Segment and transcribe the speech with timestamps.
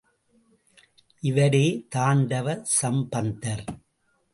[1.23, 1.85] இவரே
[1.95, 2.59] தாண்டவ
[2.79, 3.65] சம்பந்தர்.